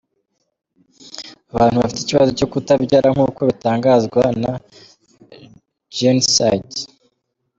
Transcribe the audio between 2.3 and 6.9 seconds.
cyo kutabyara nk’uko bitangazwa na gentside.